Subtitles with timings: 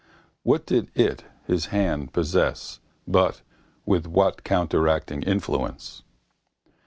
[0.41, 3.43] What quality did it (his hand) possess but
[3.85, 6.01] with what counteracting influence?